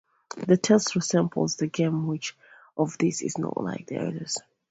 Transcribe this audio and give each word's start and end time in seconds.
The 0.47 0.57
test 0.57 0.95
resembles 0.95 1.57
the 1.57 1.67
game 1.67 2.07
'Which 2.07 2.35
of 2.75 2.97
These 2.97 3.21
Is 3.21 3.37
Not 3.37 3.63
Like 3.63 3.85
the 3.85 3.97
Others'. 3.99 4.39